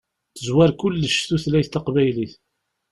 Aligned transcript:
Tezwar 0.35 0.71
kullec 0.79 1.15
tutlayt 1.27 1.69
taqbaylit. 1.73 2.33